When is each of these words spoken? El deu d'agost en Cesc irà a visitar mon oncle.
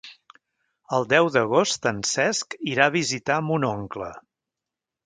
El 0.97 1.05
deu 1.11 1.29
d'agost 1.35 1.85
en 1.91 2.01
Cesc 2.13 2.59
irà 2.73 2.89
a 2.89 2.95
visitar 2.99 3.39
mon 3.51 3.71
oncle. 3.71 4.15